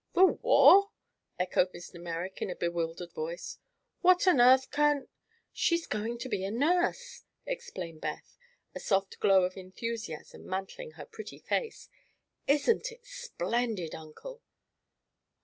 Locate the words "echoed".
1.37-1.73